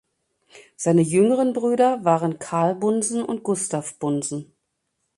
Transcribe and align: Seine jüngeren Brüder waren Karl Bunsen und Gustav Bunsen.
Seine 0.77 1.03
jüngeren 1.03 1.53
Brüder 1.53 2.03
waren 2.03 2.39
Karl 2.39 2.73
Bunsen 2.73 3.21
und 3.21 3.43
Gustav 3.43 3.99
Bunsen. 3.99 4.51